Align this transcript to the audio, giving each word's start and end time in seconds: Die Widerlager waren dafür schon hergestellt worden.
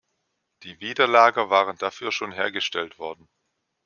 Die 0.63 0.79
Widerlager 0.79 1.51
waren 1.51 1.77
dafür 1.77 2.11
schon 2.11 2.31
hergestellt 2.31 2.97
worden. 2.97 3.29